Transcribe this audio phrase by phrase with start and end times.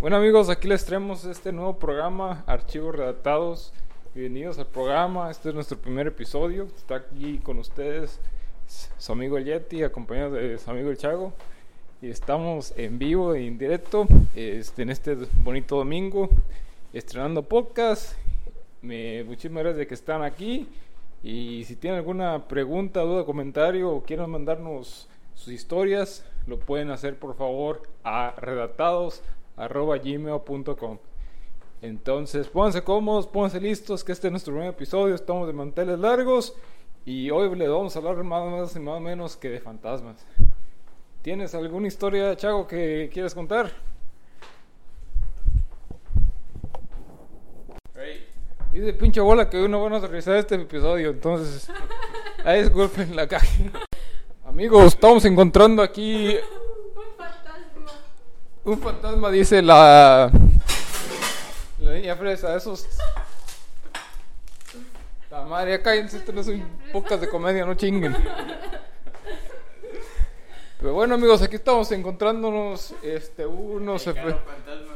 [0.00, 3.72] Bueno amigos, aquí les traemos este nuevo programa, Archivos Redactados.
[4.14, 6.68] Bienvenidos al programa, este es nuestro primer episodio.
[6.76, 8.20] Está aquí con ustedes
[8.96, 11.32] su amigo el Yeti, acompañado de su amigo el Chago.
[12.00, 14.06] Y estamos en vivo e en directo
[14.36, 16.30] este, en este bonito domingo,
[16.92, 18.16] estrenando podcast.
[18.82, 20.68] Me, muchísimas gracias de que están aquí.
[21.24, 27.18] Y si tienen alguna pregunta, duda, comentario o quieren mandarnos sus historias, lo pueden hacer
[27.18, 28.32] por favor a
[29.58, 30.98] redactados.gmail.com.
[31.82, 35.14] Entonces, pónganse cómodos, pónganse listos, que este es nuestro primer episodio.
[35.14, 36.54] Estamos de manteles largos
[37.04, 40.26] y hoy le vamos a hablar más, más y más menos que de fantasmas.
[41.22, 43.72] ¿Tienes alguna historia, Chago, que quieres contar?
[48.72, 51.68] Dice pinche bola que hoy no van a realizar este episodio, entonces.
[52.44, 53.46] Ahí disculpen la caja.
[54.44, 56.36] Amigos, estamos encontrando aquí.
[58.68, 58.92] Un fantasma.
[59.00, 60.30] Fantasma, dice la.
[61.80, 62.86] La niña fresa, esos.
[65.30, 68.16] La madre, cállense, esto no es un podcast de comedia, no chinguen.
[70.80, 72.94] Pero bueno, amigos, aquí estamos encontrándonos.
[73.02, 74.36] Este, uno se fue.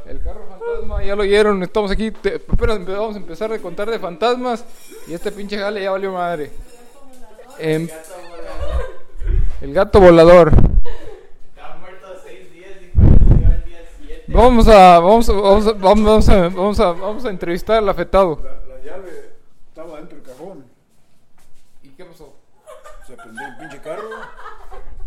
[0.06, 3.90] El carro fantasma, ya lo oyeron, estamos aquí, te, apenas vamos a empezar a contar
[3.90, 4.64] de fantasmas
[5.06, 6.50] y este pinche jale ya valió madre.
[7.58, 7.88] Em,
[9.60, 10.52] el gato volador.
[11.48, 14.21] Está muerto seis días y falleció al día siete.
[14.32, 18.40] Vamos a, vamos a, vamos a, vamos a, vamos a, vamos a entrevistar al afectado.
[18.42, 19.32] La, la llave
[19.68, 20.64] estaba dentro del cajón.
[21.82, 22.34] ¿Y qué pasó?
[23.06, 24.08] Se prendió el pinche carro.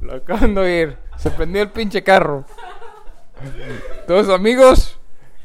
[0.02, 2.46] Lo acaban de oír, se prendió el pinche carro.
[4.02, 4.98] Entonces, amigos,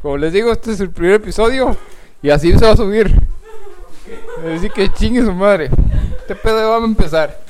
[0.02, 1.76] como les digo, este es el primer episodio
[2.22, 3.14] y así se va a subir.
[4.54, 5.70] Así que chingue su madre.
[6.18, 7.40] Este pedo va a empezar.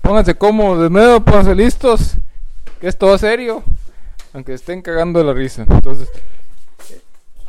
[0.00, 2.16] Pónganse cómodos de nuevo, pónganse listos.
[2.80, 3.64] Que esto va serio.
[4.32, 5.66] Aunque estén cagando la risa.
[5.68, 6.10] Entonces,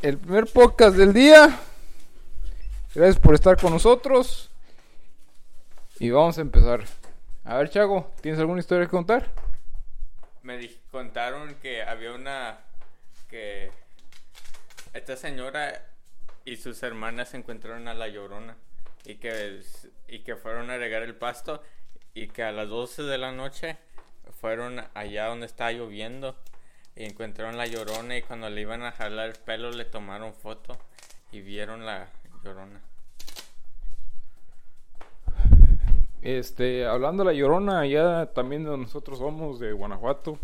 [0.01, 1.59] el primer podcast del día.
[2.93, 4.51] Gracias por estar con nosotros.
[5.99, 6.83] Y vamos a empezar.
[7.45, 9.31] A ver, Chago, ¿tienes alguna historia que contar?
[10.41, 12.59] Me contaron que había una
[13.29, 13.71] que
[14.93, 15.85] esta señora
[16.43, 18.57] y sus hermanas se encontraron a la llorona
[19.05, 19.61] y que
[20.07, 21.63] y que fueron a regar el pasto
[22.13, 23.77] y que a las 12 de la noche
[24.39, 26.35] fueron allá donde estaba lloviendo
[26.95, 30.77] y encontraron la llorona y cuando le iban a jalar el pelo le tomaron foto
[31.31, 32.07] y vieron la
[32.43, 32.81] llorona.
[36.23, 40.39] Este, hablando de la Llorona, allá también nosotros somos, de Guanajuato.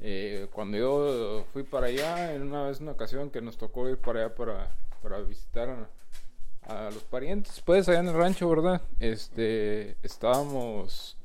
[0.00, 3.98] Eh, cuando yo fui para allá, en una vez, una ocasión que nos tocó ir
[3.98, 8.80] para allá para, para visitar a, a los parientes, pues allá en el rancho, ¿verdad?
[8.98, 11.18] Este, estábamos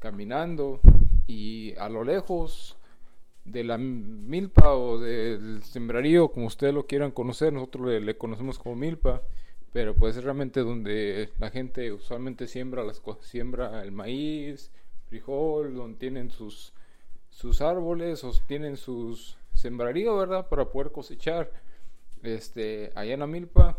[0.00, 0.80] caminando
[1.28, 2.76] y a lo lejos
[3.44, 8.74] de la milpa o del sembrarío, como ustedes lo quieran conocer, nosotros le, conocemos como
[8.76, 9.22] milpa,
[9.72, 14.70] pero pues es realmente donde la gente usualmente siembra las siembra el maíz,
[15.08, 16.72] frijol, donde tienen sus
[17.34, 20.48] sus árboles o tienen sus sembrarío, ¿verdad?
[20.48, 21.50] Para poder cosechar.
[22.22, 23.76] Este, allá en la milpa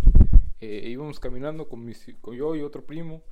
[0.59, 3.23] eh, íbamos caminando con, mis, con yo y otro primo.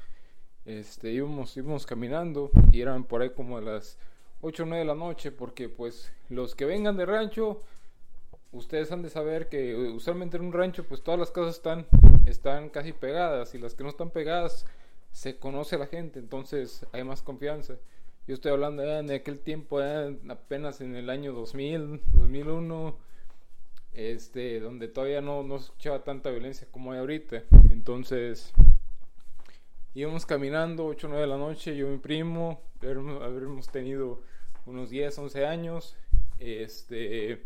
[0.66, 3.98] Este, íbamos, íbamos caminando y eran por ahí como las
[4.44, 7.62] 8 o 9 de la noche porque pues los que vengan de rancho
[8.52, 11.88] ustedes han de saber que eh, usualmente en un rancho pues todas las casas están
[12.26, 14.66] están casi pegadas y las que no están pegadas
[15.14, 17.76] se conoce a la gente entonces hay más confianza.
[18.28, 22.98] Yo estoy hablando ya de aquel tiempo ya apenas en el año 2000 2001
[23.94, 27.44] este donde todavía no, no se escuchaba tanta violencia como hay ahorita.
[27.70, 28.54] Entonces
[29.96, 34.22] íbamos caminando 8 o 9 de la noche yo y mi primo habremos, tenido
[34.66, 35.96] unos 10 11 años
[36.40, 37.44] este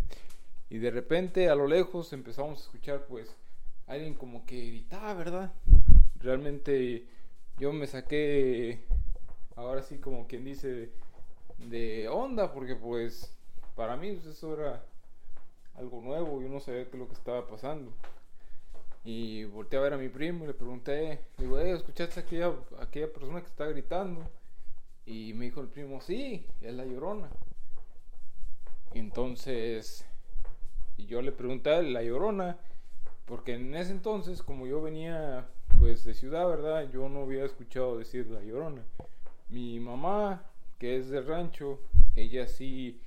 [0.70, 3.36] y de repente a lo lejos empezamos a escuchar pues
[3.86, 5.54] alguien como que gritaba, ¿verdad?
[6.20, 7.06] Realmente
[7.58, 8.84] yo me saqué
[9.56, 10.92] ahora sí como quien dice
[11.58, 13.34] de onda porque pues
[13.76, 14.84] para mí pues, eso era
[15.76, 17.92] algo nuevo, yo no sabía qué es lo que estaba pasando.
[19.10, 22.24] Y volteé a ver a mi primo y le pregunté, le digo, "Eh, ¿escuchaste a
[22.84, 24.30] aquella, persona que está gritando?
[25.06, 27.30] Y me dijo el primo, sí, es la llorona.
[28.94, 30.06] Entonces,
[30.98, 32.58] yo le pregunté a la llorona,
[33.24, 35.48] porque en ese entonces, como yo venía
[35.80, 36.92] pues de ciudad, ¿verdad?
[36.92, 38.84] Yo no había escuchado decir la llorona.
[39.48, 40.44] Mi mamá,
[40.80, 41.80] que es de rancho,
[42.14, 43.00] ella sí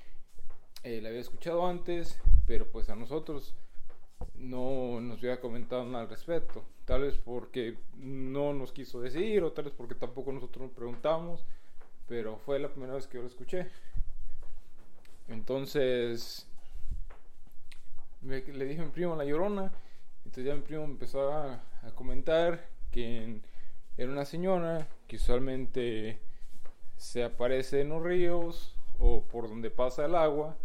[0.82, 3.54] eh, la había escuchado antes, pero pues a nosotros
[4.34, 6.64] no nos había comentado nada al respecto.
[6.84, 11.44] Tal vez porque no nos quiso decir, o tal vez porque tampoco nosotros nos preguntamos,
[12.08, 13.68] pero fue la primera vez que yo lo escuché.
[15.28, 16.46] Entonces,
[18.20, 19.72] me- le dije a mi primo La Llorona.
[20.24, 21.60] Entonces ya mi primo empezó a,
[21.94, 23.40] comentar que
[23.96, 26.18] era una señora que usualmente
[26.98, 30.56] se aparece en los ríos o por donde pasa el agua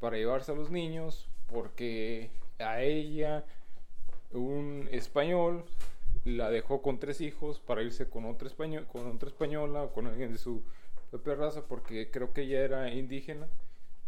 [0.00, 3.44] para llevarse a los niños porque a ella
[4.32, 5.64] un español
[6.24, 10.06] la dejó con tres hijos para irse con otra español con otra española o con
[10.06, 10.62] alguien de su
[11.10, 13.46] propia raza porque creo que ella era indígena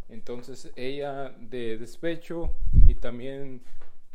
[0.09, 2.51] entonces ella de despecho
[2.87, 3.63] y también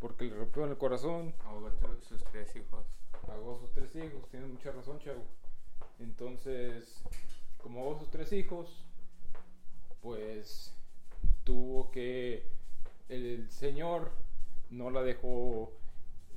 [0.00, 1.70] porque le rompió en el corazón Ahogó
[2.06, 2.84] sus tres hijos.
[3.26, 5.24] Pagó sus tres hijos, tienes mucha razón, chavo.
[5.98, 7.02] Entonces,
[7.62, 8.84] como pagó sus tres hijos,
[10.02, 10.74] pues
[11.44, 12.46] tuvo que.
[13.08, 14.10] El Señor
[14.74, 15.72] no la dejó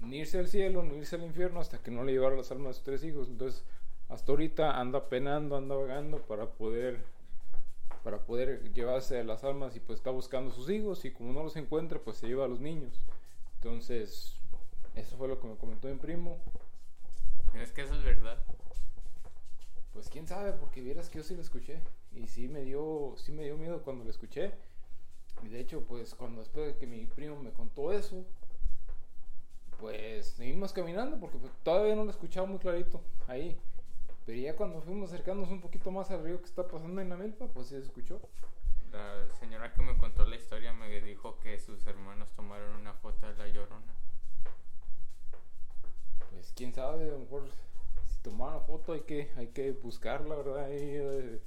[0.01, 2.69] ni irse al cielo ni irse al infierno hasta que no le llevara las almas
[2.69, 3.28] de sus tres hijos.
[3.30, 3.63] Entonces,
[4.10, 7.04] hasta ahorita anda penando, anda vagando para poder
[8.04, 11.44] para poder llevarse las almas y pues está buscando a sus hijos y como no
[11.44, 13.01] los encuentra pues se lleva a los niños
[13.56, 14.39] entonces
[14.95, 16.39] eso fue lo que me comentó mi primo
[17.51, 18.38] ¿Crees que eso es verdad?
[19.94, 21.81] Pues quién sabe, porque vieras que yo sí lo escuché.
[22.13, 24.51] Y sí me dio, sí me dio miedo cuando lo escuché.
[25.44, 28.25] Y de hecho, pues cuando después de que mi primo me contó eso,
[29.80, 33.57] pues seguimos caminando porque pues, todavía no lo escuchaba muy clarito ahí.
[34.25, 37.16] Pero ya cuando fuimos acercándonos un poquito más al río que está pasando en la
[37.16, 38.19] milpa, pues sí se escuchó.
[38.92, 43.28] La señora que me contó la historia me dijo que sus hermanos tomaron una foto
[43.28, 43.94] de la llorona.
[46.31, 47.48] Pues quién sabe, a lo mejor
[48.10, 50.66] si tomaron foto hay que, hay que buscarla, ¿verdad?
[50.66, 51.42] Ahí, eh,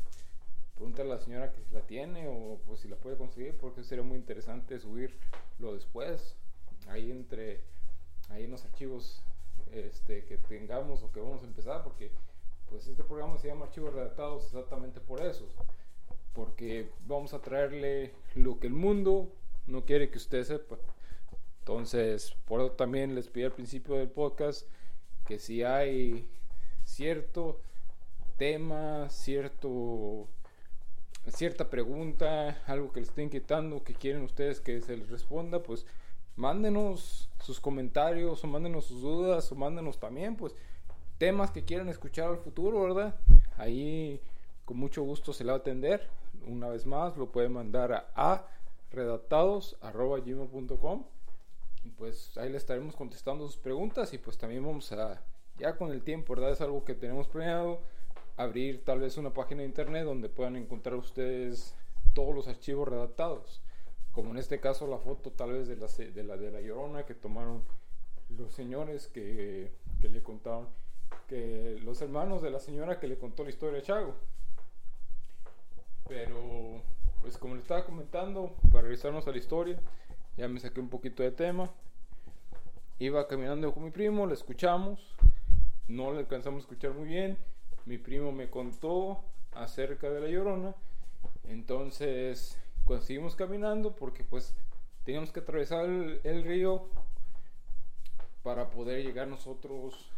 [0.81, 3.85] pregúntale a la señora que si la tiene o pues si la puede conseguir, porque
[3.85, 6.37] sería muy interesante subirlo después,
[6.89, 7.61] ahí entre,
[8.31, 9.21] ahí los archivos
[9.73, 12.11] este, que tengamos o que vamos a empezar, porque
[12.71, 15.45] pues este programa se llama Archivos Redactados exactamente por eso,
[16.33, 19.31] porque vamos a traerle lo que el mundo
[19.67, 20.79] no quiere que usted sepa.
[21.59, 24.67] Entonces, por eso también les pedí al principio del podcast
[25.27, 26.27] que si hay
[26.85, 27.61] cierto
[28.39, 30.27] tema, cierto
[31.29, 35.87] cierta pregunta, algo que les esté inquietando, que quieren ustedes que se les responda, pues
[36.37, 40.55] mándenos sus comentarios o mándenos sus dudas o mándenos también pues
[41.19, 43.15] temas que quieran escuchar al futuro, ¿verdad?
[43.59, 44.21] Ahí
[44.65, 46.09] con mucho gusto se le va a atender.
[46.47, 48.47] Una vez más, lo pueden mandar a, a
[51.85, 55.23] y pues ahí le estaremos contestando sus preguntas y pues también vamos a,
[55.59, 56.53] ya con el tiempo, ¿verdad?
[56.53, 57.81] Es algo que tenemos planeado,
[58.43, 61.75] abrir tal vez una página de internet donde puedan encontrar ustedes
[62.15, 63.61] todos los archivos redactados,
[64.13, 67.05] como en este caso la foto tal vez de la, de la, de la llorona
[67.05, 67.63] que tomaron
[68.31, 70.69] los señores que, que le contaron,
[71.29, 74.15] que los hermanos de la señora que le contó la historia a Chago.
[76.09, 76.83] Pero,
[77.21, 79.79] pues como le estaba comentando, para regresarnos a la historia,
[80.37, 81.71] ya me saqué un poquito de tema.
[82.99, 84.99] Iba caminando con mi primo, le escuchamos,
[85.89, 87.39] no le alcanzamos a escuchar muy bien.
[87.91, 90.77] Mi primo me contó acerca de la llorona.
[91.49, 94.55] Entonces, cuando seguimos caminando, porque pues
[95.03, 96.89] teníamos que atravesar el, río
[98.45, 100.09] para poder llegar nosotros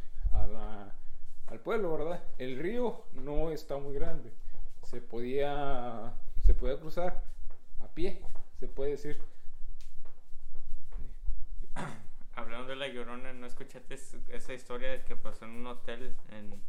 [1.46, 2.22] al pueblo, ¿verdad?
[2.36, 4.34] El río no está muy grande.
[4.82, 7.24] Se podía, se podía cruzar
[7.80, 8.20] a pie,
[8.60, 9.18] se puede decir.
[12.34, 16.60] Hablando de la llorona, ¿no escuchaste es- esa historia que pasó en un hotel en,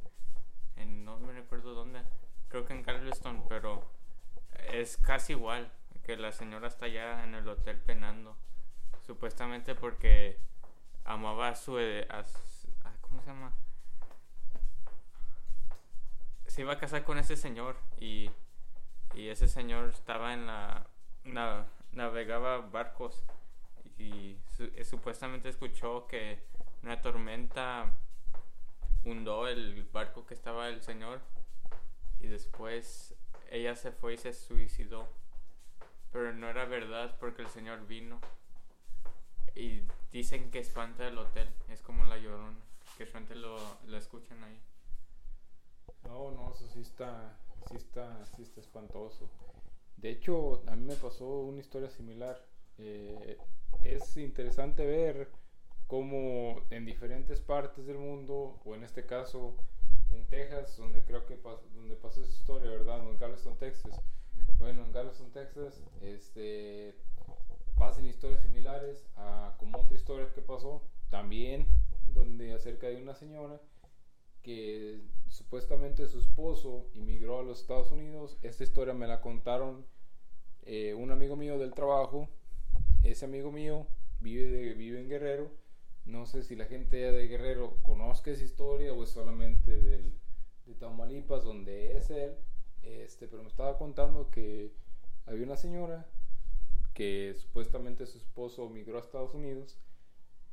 [0.78, 2.02] en no me recuerdo dónde?
[2.50, 3.90] Creo que en Galveston, pero
[4.72, 5.72] es casi igual,
[6.04, 8.36] que la señora está allá en el hotel penando,
[9.06, 10.38] supuestamente porque
[11.06, 11.80] amaba a su...
[11.80, 13.54] eh, a s- a- ¿Cómo se llama?
[16.48, 18.30] Se iba a casar con ese señor y,
[19.16, 20.86] y ese señor estaba en la...
[21.24, 23.24] na- navegaba barcos
[23.98, 26.44] y eh, supuestamente escuchó que
[26.82, 27.92] una tormenta
[29.06, 31.22] hundó el barco que estaba el señor
[32.20, 33.16] y después
[33.50, 35.08] ella se fue y se suicidó.
[36.12, 38.20] Pero no era verdad porque el señor vino
[39.56, 39.82] y
[40.12, 42.60] dicen que espanta el hotel, es como la llorona,
[42.98, 44.60] que gente lo, lo escuchan ahí.
[46.06, 47.38] No, no, eso sí está,
[47.70, 49.30] sí está, sí está espantoso.
[49.98, 52.46] De hecho, a mí me pasó una historia similar.
[52.78, 53.38] Eh,
[53.84, 55.30] es interesante ver
[55.94, 59.56] cómo en diferentes partes del mundo, o en este caso
[60.10, 63.08] en Texas, donde creo que pas- donde pasó esa historia, ¿verdad?
[63.08, 64.02] En Galveston, Texas.
[64.58, 66.96] Bueno, en Galveston, Texas, este,
[67.78, 70.82] pasan historias similares a como otra historia que pasó
[71.12, 71.68] también,
[72.08, 73.62] donde acerca de una señora
[74.42, 78.40] que supuestamente su esposo inmigró a los Estados Unidos.
[78.42, 79.86] Esta historia me la contaron
[80.64, 82.30] eh, un amigo mío del trabajo.
[83.04, 83.86] ese amigo mío
[84.22, 85.52] vive, de- vive en Guerrero.
[86.06, 90.14] No sé si la gente de Guerrero conozca esa historia o es solamente del,
[90.66, 92.36] de Tamaulipas, donde es él.
[92.84, 94.74] Este, pero me estaba contando que
[95.26, 96.06] había una señora
[96.94, 99.80] que supuestamente su esposo migró a Estados Unidos,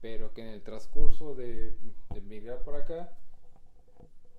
[0.00, 1.76] pero que en el transcurso de,
[2.10, 3.12] de migrar para acá,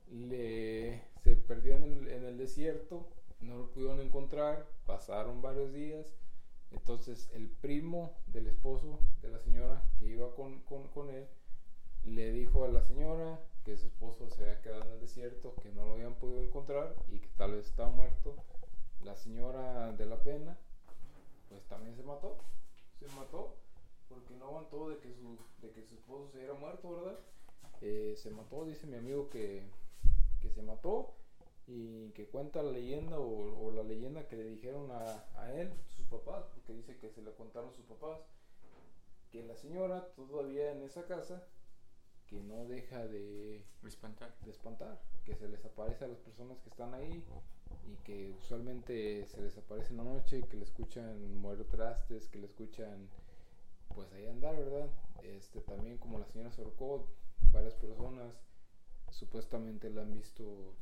[0.09, 3.07] le, se perdió en el, en el desierto,
[3.39, 6.15] no lo pudieron encontrar, pasaron varios días,
[6.71, 11.27] entonces el primo del esposo de la señora que iba con, con, con él,
[12.03, 15.71] le dijo a la señora que su esposo se había quedado en el desierto, que
[15.71, 18.35] no lo habían podido encontrar y que tal vez estaba muerto.
[19.03, 20.57] La señora de la pena,
[21.49, 22.37] pues también se mató,
[22.99, 23.55] se mató,
[24.09, 27.19] porque no aguantó de que su, de que su esposo se hubiera muerto, ¿verdad?
[27.81, 29.63] Eh, se mató, dice mi amigo que,
[30.39, 31.15] que se mató
[31.67, 35.71] y que cuenta la leyenda o, la leyenda que le dijeron a, él,
[36.11, 38.19] papás, porque dice que se le contaron sus papás,
[39.31, 41.47] que la señora todavía en esa casa,
[42.27, 44.33] que no deja de, Espantar.
[44.45, 47.25] de espantar, que se les aparece a las personas que están ahí
[47.87, 52.39] y que usualmente se les aparece en la noche, que le escuchan mover trastes, que
[52.39, 53.09] le escuchan
[53.95, 54.89] pues ahí andar, ¿verdad?
[55.23, 57.07] Este también como la señora se ahorcó,
[57.51, 58.39] varias personas
[59.09, 60.73] supuestamente la han visto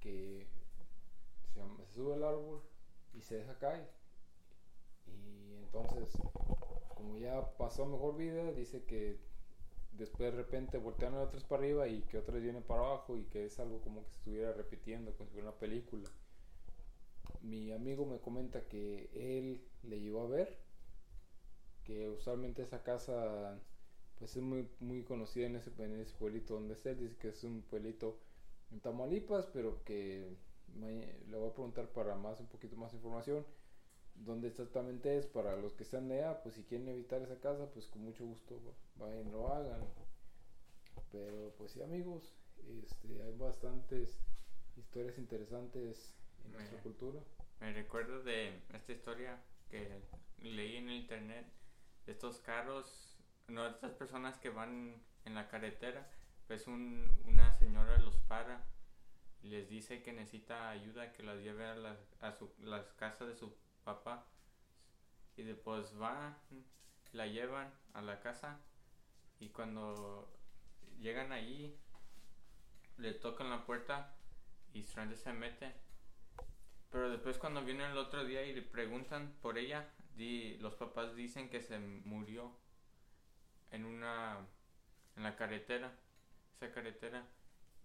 [0.00, 0.46] que
[1.54, 2.62] se sube al árbol
[3.14, 3.88] y se deja caer.
[5.06, 6.18] Y entonces,
[6.94, 9.18] como ya pasó mejor vida, dice que
[9.92, 13.24] después de repente voltean a otras para arriba y que otras vienen para abajo y
[13.24, 16.08] que es algo como que se estuviera repitiendo, como si fuera una película.
[17.42, 20.58] Mi amigo me comenta que él le llegó a ver,
[21.84, 23.58] que usualmente esa casa
[24.18, 27.44] pues es muy, muy conocida en ese, en ese pueblito donde es dice que es
[27.44, 28.18] un pueblito
[28.70, 30.36] en Tamaulipas, pero que
[30.80, 33.44] le voy a preguntar para más, un poquito más información,
[34.14, 37.70] dónde exactamente es, para los que están de allá, pues si quieren evitar esa casa,
[37.70, 38.60] pues con mucho gusto
[38.96, 39.82] vayan lo hagan.
[41.10, 42.34] Pero pues sí amigos,
[42.82, 44.18] este, hay bastantes
[44.76, 47.20] historias interesantes en nuestra cultura.
[47.60, 49.40] Me recuerdo de esta historia
[49.70, 50.02] que
[50.38, 51.46] leí en el internet
[52.06, 53.16] de estos carros,
[53.48, 56.10] no de estas personas que van en la carretera,
[56.46, 58.64] pues un, una señora los para
[59.42, 63.28] y les dice que necesita ayuda, que las lleve a, las a su, las casas
[63.28, 64.26] de su papá.
[65.36, 66.36] Y después va,
[67.12, 68.60] la llevan a la casa.
[69.40, 70.32] Y cuando
[71.00, 71.76] llegan ahí
[72.98, 74.14] le tocan la puerta
[74.72, 75.72] y Stranger se mete.
[76.90, 81.14] Pero después cuando vienen el otro día y le preguntan por ella, di- los papás
[81.16, 82.52] dicen que se murió
[83.72, 84.38] en una
[85.16, 85.92] en la carretera,
[86.56, 87.24] esa carretera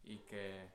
[0.03, 0.67] y que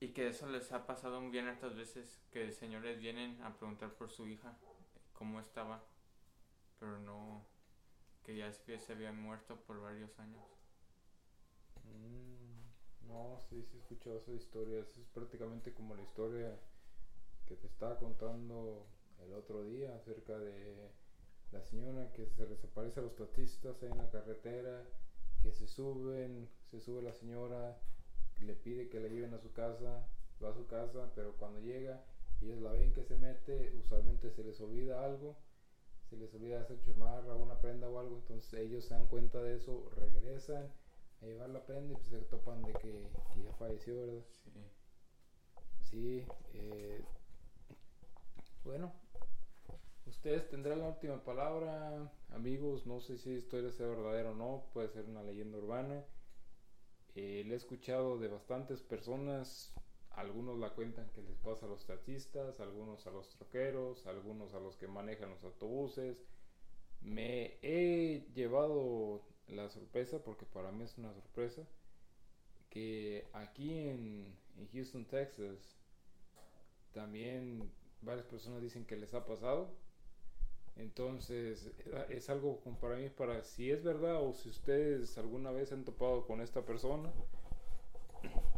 [0.00, 4.10] y que eso les ha pasado bien hartas veces que señores vienen a preguntar por
[4.10, 4.56] su hija
[5.12, 5.84] cómo estaba,
[6.78, 7.46] pero no
[8.24, 10.42] que ya se había muerto por varios años.
[11.84, 14.96] Mm, no, sí, sí he escuchado esas historias.
[14.96, 16.58] Es prácticamente como la historia
[17.46, 18.86] que te estaba contando
[19.22, 20.90] el otro día acerca de
[21.52, 24.86] la señora que se les aparece a los taxistas en la carretera,
[25.42, 27.78] que se suben, se sube la señora,
[28.40, 30.06] le pide que la lleven a su casa,
[30.42, 32.04] va a su casa, pero cuando llega,
[32.40, 35.36] ellos la ven que se mete, usualmente se les olvida algo,
[36.08, 39.54] se les olvida hacer chamarra, una prenda o algo, entonces ellos se dan cuenta de
[39.56, 40.70] eso, regresan
[41.20, 44.24] a llevar la prenda y pues se topan de que, que ya falleció, ¿verdad?
[44.44, 44.50] Sí.
[45.90, 47.02] Sí, eh,
[48.64, 48.92] bueno,
[50.06, 54.70] ustedes tendrán la última palabra, amigos, no sé si esta historia sea verdadera o no,
[54.72, 56.04] puede ser una leyenda urbana.
[57.14, 59.72] Eh, he escuchado de bastantes personas,
[60.10, 64.60] algunos la cuentan que les pasa a los taxistas, algunos a los troqueros, algunos a
[64.60, 66.24] los que manejan los autobuses.
[67.00, 71.62] Me he llevado la sorpresa, porque para mí es una sorpresa,
[72.68, 74.36] que aquí en
[74.72, 75.80] Houston, Texas,
[76.92, 77.70] también
[78.02, 79.74] varias personas dicen que les ha pasado.
[80.80, 81.70] Entonces,
[82.08, 85.84] es algo como para mí, para si es verdad o si ustedes alguna vez han
[85.84, 87.12] topado con esta persona,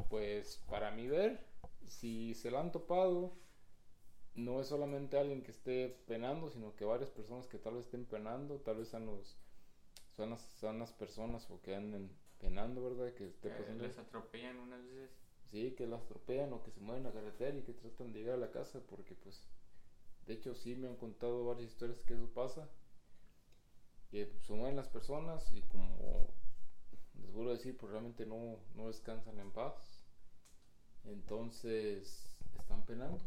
[0.09, 1.45] pues para mí ver,
[1.85, 3.33] si se la han topado,
[4.37, 8.05] no es solamente alguien que esté penando, sino que varias personas que tal vez estén
[8.05, 9.37] penando, tal vez sean, los,
[10.17, 13.13] son, las, son las personas o que anden penando, ¿verdad?
[13.15, 15.11] Que esté pasando les atropellan unas veces.
[15.51, 18.21] Sí, que las atropellan o que se mueven a la carretera y que tratan de
[18.21, 19.45] llegar a la casa porque pues
[20.27, 22.69] de hecho sí me han contado varias historias que eso pasa.
[24.11, 26.35] Que se mueven las personas y como
[27.15, 30.05] les vuelvo a decir, pues realmente no, no descansan en paz.
[31.05, 33.25] Entonces están penando.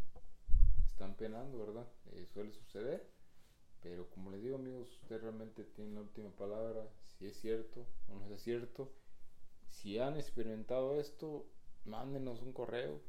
[0.88, 1.88] Están penando, ¿verdad?
[2.12, 3.10] Eh, suele suceder.
[3.82, 8.16] Pero como les digo amigos, usted realmente tiene la última palabra, si es cierto o
[8.16, 8.92] no es cierto.
[9.70, 11.46] Si han experimentado esto,
[11.84, 13.02] mándenos un correo,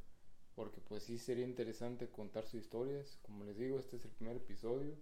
[0.57, 3.19] porque pues sí sería interesante contar sus historias.
[3.23, 4.97] Como les digo, este es el primer episodio.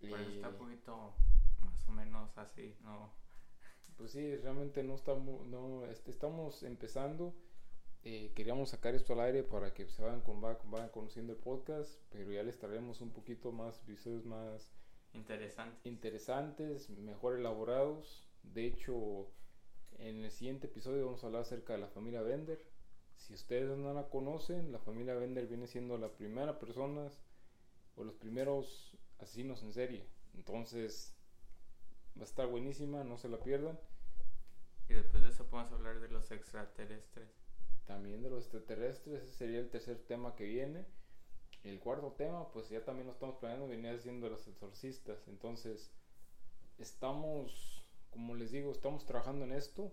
[0.00, 1.14] Pero Y, está un poquito
[1.60, 3.12] más o menos así, ¿no?
[3.96, 7.34] Pues sí, realmente no estamos, no, este, estamos empezando.
[8.04, 11.38] Eh, queríamos sacar esto al aire para que se vayan, con, va- vayan conociendo el
[11.40, 14.72] podcast, pero ya les traeremos un poquito más episodios más
[15.12, 15.88] Interesante.
[15.88, 18.28] interesantes, mejor elaborados.
[18.42, 19.32] De hecho,
[19.98, 22.67] en el siguiente episodio vamos a hablar acerca de la familia Bender.
[23.18, 27.08] Si ustedes no la conocen, la familia Bender viene siendo la primera persona
[27.96, 30.06] o los primeros asesinos en serie.
[30.34, 31.14] Entonces,
[32.16, 33.78] va a estar buenísima, no se la pierdan.
[34.88, 37.28] Y después de eso podemos hablar de los extraterrestres.
[37.86, 40.86] También de los extraterrestres, ese sería el tercer tema que viene.
[41.64, 45.26] El cuarto tema, pues ya también lo estamos planeando, venía siendo los exorcistas.
[45.26, 45.90] Entonces,
[46.78, 49.92] estamos, como les digo, estamos trabajando en esto.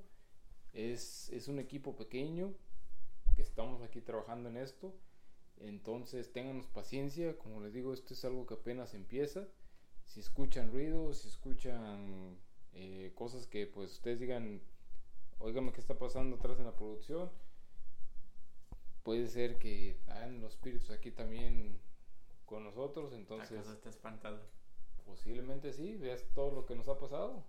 [0.74, 2.54] Es, es un equipo pequeño
[3.36, 4.96] que estamos aquí trabajando en esto.
[5.58, 7.38] Entonces, ténganos paciencia.
[7.38, 9.48] Como les digo, esto es algo que apenas empieza.
[10.06, 12.38] Si escuchan ruidos, si escuchan
[12.74, 14.62] eh, cosas que pues ustedes digan,
[15.40, 17.30] oígame qué está pasando atrás en la producción
[19.06, 21.80] puede ser que hayan los espíritus aquí también
[22.46, 24.42] con nosotros, entonces ¿Acaso está espantado?
[25.06, 27.46] posiblemente sí, veas todo lo que nos ha pasado.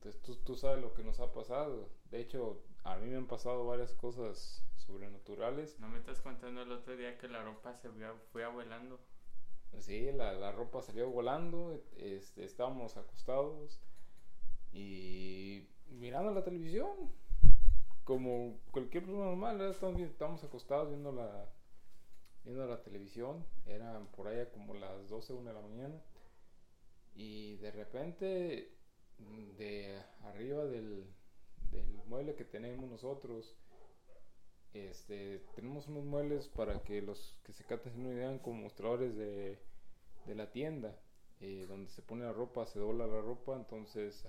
[0.00, 1.90] Entonces tú, tú sabes lo que nos ha pasado.
[2.10, 5.78] De hecho, a mí me han pasado varias cosas sobrenaturales.
[5.78, 7.90] ¿No me estás contando el otro día que la ropa se
[8.32, 8.98] fue, volando?
[9.78, 13.82] Sí, la, la ropa salió volando, este, estábamos acostados
[14.72, 17.12] y mirando la televisión,
[18.04, 21.52] como cualquier persona normal, estábamos acostados viendo la,
[22.42, 26.02] viendo la televisión, eran por allá como las 12, 1 de la mañana,
[27.14, 28.79] y de repente
[29.58, 31.04] de arriba del,
[31.70, 33.56] del mueble que tenemos nosotros,
[34.72, 39.58] este, tenemos unos muebles para que los que se caten una idea como mostradores de,
[40.26, 40.96] de la tienda,
[41.40, 44.24] eh, donde se pone la ropa, se dobla la ropa, entonces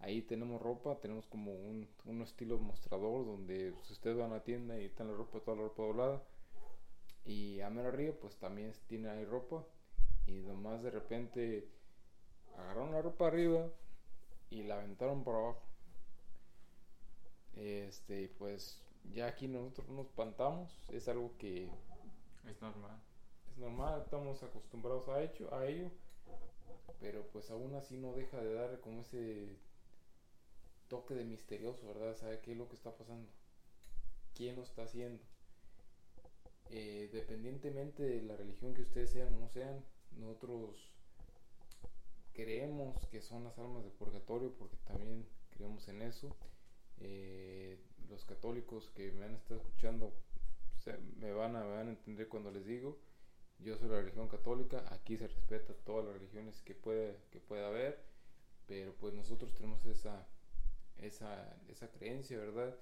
[0.00, 4.44] ahí tenemos ropa, tenemos como un, un estilo mostrador donde si ustedes van a la
[4.44, 6.22] tienda y está la ropa, toda la ropa doblada,
[7.24, 9.64] y a mero arriba pues también tiene ahí ropa,
[10.26, 11.68] y nomás de repente
[12.56, 13.70] agarraron la ropa arriba
[14.50, 15.62] y la aventaron por abajo.
[17.54, 18.82] Este, pues
[19.14, 21.70] ya aquí nosotros nos espantamos, es algo que
[22.46, 23.00] Es normal.
[23.50, 25.90] es normal, estamos acostumbrados a, hecho, a ello,
[27.00, 29.56] pero pues aún así no deja de dar como ese
[30.88, 32.16] toque de misterioso, ¿verdad?
[32.16, 33.28] ¿Sabe qué es lo que está pasando?
[34.34, 35.22] ¿Quién lo está haciendo?
[36.70, 40.92] Eh, dependientemente de la religión que ustedes sean o no sean, nosotros
[42.36, 46.36] creemos que son las almas de purgatorio porque también creemos en eso.
[46.98, 50.12] Eh, los católicos que me han estado escuchando
[50.78, 52.98] se- me, van a, me van a entender cuando les digo.
[53.58, 57.68] Yo soy la religión católica, aquí se respeta todas las religiones que puede, que pueda
[57.68, 58.04] haber,
[58.66, 60.26] pero pues nosotros tenemos esa,
[60.98, 62.76] esa, esa creencia, ¿verdad?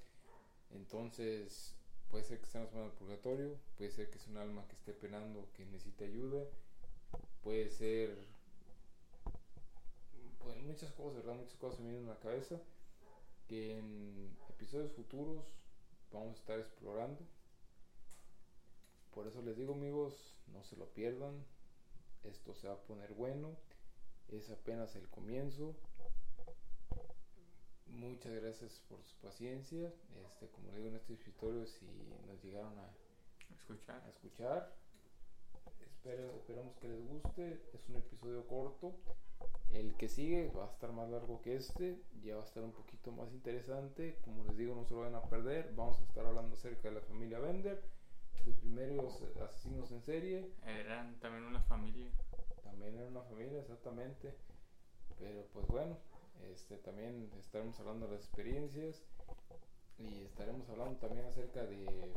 [0.71, 1.75] Entonces,
[2.11, 4.95] puede ser que estemos en el purgatorio, puede ser que es un alma que esté
[4.95, 6.45] penando, que necesite ayuda,
[7.43, 8.17] puede ser
[10.63, 11.35] muchas cosas, ¿verdad?
[11.35, 12.61] Muchas cosas me vienen a la cabeza
[13.49, 15.45] que en episodios futuros
[16.13, 17.21] vamos a estar explorando.
[19.15, 21.45] Por eso les digo amigos, no se lo pierdan.
[22.25, 23.57] Esto se va a poner bueno.
[24.29, 25.75] Es apenas el comienzo.
[27.87, 29.93] Muchas gracias por su paciencia.
[30.27, 31.87] Este, como digo en este escritorio, si
[32.27, 32.91] nos llegaron a,
[33.55, 34.03] Escuchar.
[34.05, 34.77] a escuchar,
[35.81, 37.63] espero, esperamos que les guste.
[37.73, 38.97] Es un episodio corto.
[39.75, 42.71] El que sigue va a estar más largo que este, ya va a estar un
[42.71, 44.19] poquito más interesante.
[44.25, 45.73] Como les digo, no se lo van a perder.
[45.75, 47.83] Vamos a estar hablando acerca de la familia Bender,
[48.47, 50.49] los primeros asesinos en serie.
[50.65, 52.09] Eran también una familia.
[52.63, 54.37] También era una familia, exactamente.
[55.19, 55.99] Pero pues bueno,
[56.53, 59.03] este también estaremos hablando de las experiencias
[59.99, 62.15] y estaremos hablando también acerca de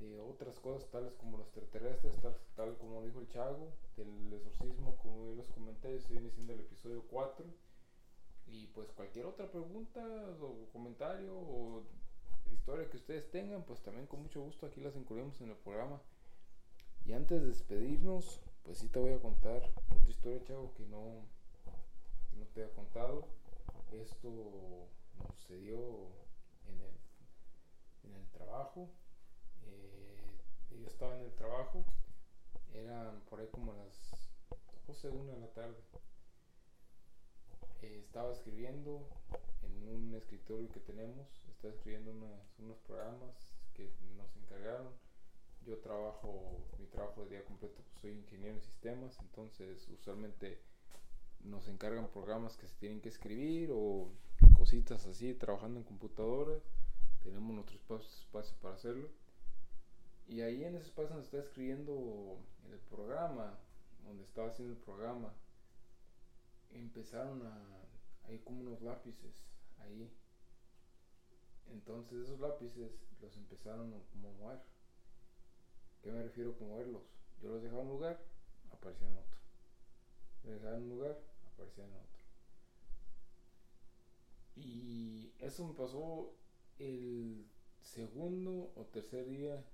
[0.00, 4.96] de otras cosas tales como los extraterrestres, tal, tal como dijo el Chago, del exorcismo,
[4.96, 7.46] como yo les comenté, se viene siendo el episodio 4.
[8.46, 10.00] Y pues cualquier otra pregunta
[10.40, 11.82] o comentario o
[12.52, 16.00] historia que ustedes tengan, pues también con mucho gusto aquí las incluimos en el programa.
[17.04, 21.26] Y antes de despedirnos, pues sí te voy a contar otra historia, Chago, que no,
[22.38, 23.26] no te he contado.
[23.92, 24.28] Esto
[25.18, 25.76] nos sucedió
[26.68, 28.88] en el, en el trabajo.
[30.84, 31.82] Yo estaba en el trabajo.
[32.74, 34.28] Eran por ahí como las
[34.86, 35.78] 12, 1 de la tarde.
[37.80, 39.08] Eh, estaba escribiendo
[39.62, 42.12] en un escritorio que tenemos, estaba escribiendo
[42.58, 43.34] unos programas
[43.72, 44.92] que nos encargaron.
[45.64, 50.60] Yo trabajo, mi trabajo de día completo, pues soy ingeniero en sistemas, entonces usualmente
[51.40, 54.10] nos encargan programas que se tienen que escribir o
[54.52, 56.62] cositas así, trabajando en computadoras.
[57.22, 59.23] Tenemos nuestro espacio, espacio para hacerlo.
[60.26, 62.38] Y ahí en ese espacio donde estaba escribiendo
[62.70, 63.58] el programa,
[64.04, 65.32] donde estaba haciendo el programa,
[66.70, 67.80] empezaron a.
[68.24, 69.44] Hay como unos lápices
[69.80, 70.10] ahí.
[71.70, 74.60] Entonces esos lápices los empezaron a mover.
[76.02, 77.02] ¿Qué me refiero con moverlos?
[77.42, 78.20] Yo los dejaba en un lugar,
[78.70, 79.40] aparecían en otro.
[80.44, 81.18] Los dejaba en un lugar,
[81.52, 82.24] aparecían en otro.
[84.56, 86.34] Y eso me pasó
[86.78, 87.46] el
[87.80, 89.64] segundo o tercer día.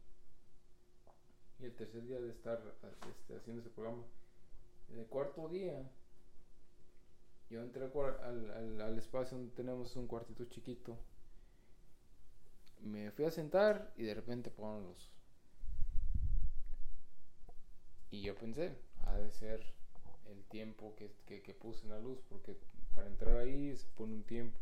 [1.61, 2.59] Y el tercer día de estar
[3.11, 4.03] este, haciendo ese programa.
[4.89, 5.89] El cuarto día,
[7.51, 10.97] yo entré al, al, al- espacio donde tenemos un cuartito chiquito.
[12.81, 15.11] Me fui a sentar y de repente apagaron luz.
[18.11, 19.63] Y yo pensé, ha de ser
[20.31, 22.57] el tiempo que, que, puse en la luz, porque
[22.95, 24.59] para entrar ahí se pone un tiempo.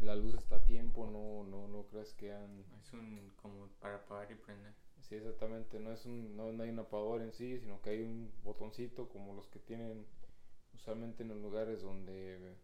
[0.00, 2.64] La luz está a tiempo, no, no, no creas que han...
[2.82, 4.74] Es un como para apagar y prender.
[5.00, 8.02] Sí, exactamente, no es un, no, no hay un apagador en sí, sino que hay
[8.02, 10.06] un botoncito como los que tienen
[10.74, 12.56] usualmente en los lugares donde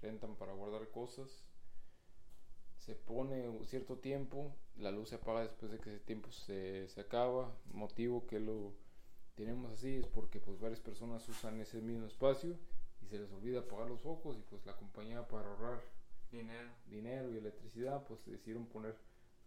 [0.00, 1.44] rentan para guardar cosas.
[2.78, 6.88] Se pone un cierto tiempo, la luz se apaga después de que ese tiempo se,
[6.88, 7.54] se acaba.
[7.72, 8.74] Motivo que lo
[9.34, 12.56] tenemos así es porque pues varias personas usan ese mismo espacio
[13.02, 15.82] y se les olvida apagar los focos y pues la compañía para ahorrar
[16.30, 16.70] Dinero.
[16.86, 18.98] dinero y electricidad, pues decidieron ponerlo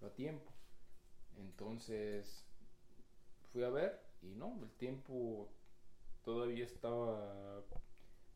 [0.02, 0.52] a tiempo.
[1.38, 2.46] Entonces
[3.52, 5.50] fui a ver y no, el tiempo
[6.24, 7.60] todavía estaba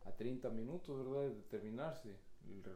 [0.05, 1.29] a 30 minutos, ¿verdad?
[1.29, 2.15] De terminarse.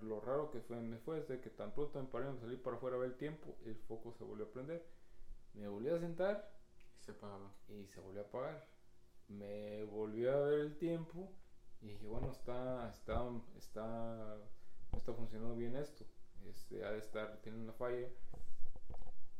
[0.01, 2.62] Lo raro que fue, me fue es de que tan pronto me paré a salir
[2.62, 4.86] para afuera a ver el tiempo, el foco se volvió a prender.
[5.53, 6.51] Me volví a sentar
[6.99, 7.51] Y se apagaba.
[7.69, 8.67] y se volvió a apagar.
[9.29, 11.29] Me volvió a ver el tiempo
[11.81, 14.38] y dije, bueno, está, está, está,
[14.91, 16.05] no está funcionando bien esto.
[16.49, 18.07] Este, ha de estar, tiene una falla.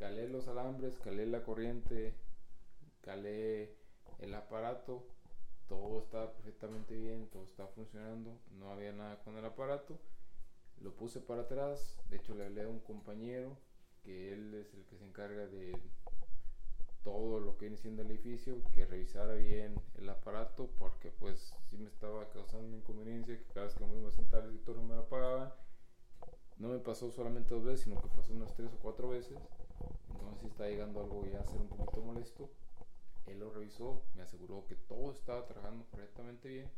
[0.04, 2.14] Calé los alambres, calé la corriente,
[3.00, 3.74] calé
[4.20, 5.08] el aparato.
[5.70, 9.98] Todo estaba perfectamente bien, todo estaba funcionando, no había nada con el aparato.
[10.82, 13.56] Lo puse para atrás, de hecho le hablé a un compañero
[14.04, 15.72] que él es el que se encarga de
[17.06, 21.78] todo lo que viene siendo el edificio, que revisara bien el aparato, porque pues sí
[21.78, 24.96] me estaba causando inconveniencia que cada vez que me iba a sentar el escritorio me
[24.96, 25.54] lo apagaban.
[26.58, 29.38] No me pasó solamente dos veces, sino que pasó unas tres o cuatro veces.
[30.24, 32.50] Entonces sí está llegando algo ya a ser un poquito molesto.
[33.26, 36.72] Él lo revisó, me aseguró que todo estaba trabajando correctamente bien.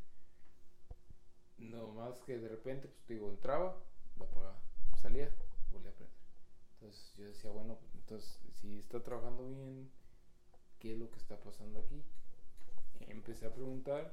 [1.57, 3.77] No más que de repente, pues digo, entraba,
[4.17, 4.59] lo apagaba,
[4.95, 5.31] salía,
[5.71, 6.17] volvía a prender.
[6.73, 9.91] Entonces yo decía, bueno, entonces si está trabajando bien,
[10.79, 12.03] ¿qué es lo que está pasando aquí?
[13.01, 14.11] Empecé a preguntar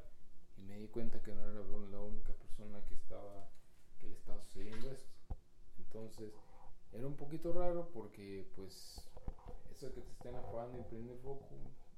[0.58, 3.48] y me di cuenta que no era la única persona que estaba
[3.98, 5.10] que le estaba sucediendo esto.
[5.78, 6.34] Entonces
[6.92, 9.11] era un poquito raro porque pues
[9.90, 11.48] que te estén apagando y prendiendo el foco,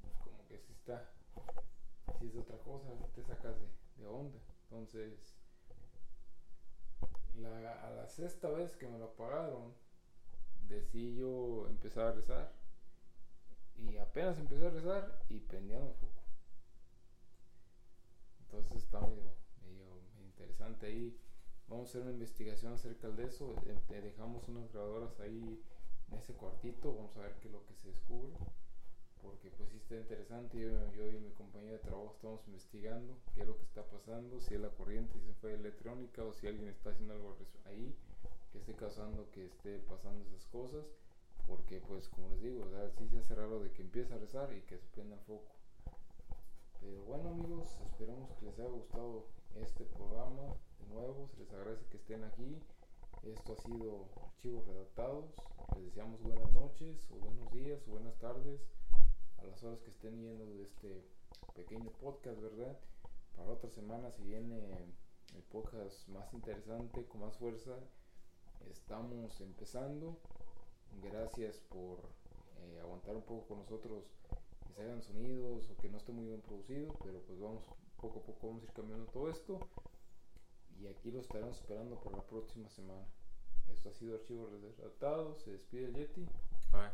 [0.01, 1.11] pues como que sí está,
[2.19, 3.57] sí es otra cosa, te sacas
[3.99, 4.39] de, onda.
[4.65, 5.37] Entonces
[7.37, 9.75] la, a la sexta vez que me lo apagaron,
[10.69, 12.53] decidí yo empezar a rezar.
[13.77, 16.23] Y apenas empecé a rezar y prendieron el foco.
[18.41, 21.19] Entonces está medio, medio, interesante ahí.
[21.67, 23.55] Vamos a hacer una investigación acerca de eso.
[23.89, 25.61] Te dejamos unas grabadoras ahí
[26.15, 26.95] en ese cuartito.
[26.95, 28.33] Vamos a ver qué es lo que se descubre.
[29.23, 30.59] Porque pues sí está interesante.
[30.59, 34.41] Yo, yo y mi compañero de trabajo estamos investigando qué es lo que está pasando.
[34.41, 37.95] Si es la corriente, si fue electrónica o si alguien está haciendo algo ahí
[38.53, 40.85] que esté causando que esté pasando esas cosas.
[41.47, 44.53] Porque pues como les digo, o sí se hace raro de que empiece a rezar
[44.55, 45.55] y que se prenda el foco.
[46.81, 50.55] Pero bueno amigos, esperamos que les haya gustado este programa.
[50.79, 52.59] De nuevo, se les agradece que estén aquí.
[53.25, 55.25] Esto ha sido Archivos Redactados.
[55.77, 58.61] Les deseamos buenas noches o buenos días o buenas tardes
[59.39, 61.03] a las horas que estén yendo de este
[61.55, 62.79] pequeño podcast, ¿verdad?
[63.35, 64.61] Para otra semana si viene
[65.35, 67.73] el podcast más interesante, con más fuerza.
[68.71, 70.19] Estamos empezando.
[71.03, 72.01] Gracias por
[72.61, 74.05] eh, aguantar un poco con nosotros
[74.67, 77.65] que se hagan sonidos o que no esté muy bien producido, pero pues vamos
[77.97, 79.61] poco a poco vamos a ir cambiando todo esto
[80.81, 83.07] y aquí lo estaremos esperando por la próxima semana.
[83.73, 86.27] Esto ha sido Archivos Redactados, se despide el Yeti
[86.73, 86.91] Bye.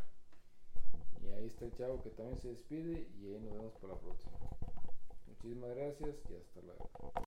[1.22, 4.00] Y ahí está el chavo que también se despide y ahí nos vemos para la
[4.00, 4.38] próxima.
[5.26, 7.12] Muchísimas gracias y hasta luego.